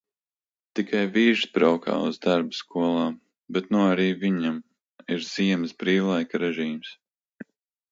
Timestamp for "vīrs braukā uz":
1.17-2.17